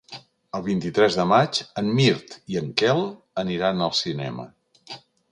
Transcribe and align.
El 0.59 0.61
vint-i-tres 0.67 1.17
de 1.17 1.25
maig 1.31 1.59
en 1.81 1.91
Mirt 1.99 2.33
i 2.53 2.57
en 2.61 2.71
Quel 2.81 3.03
aniran 3.43 3.83
al 3.89 3.93
cinema. 3.99 4.47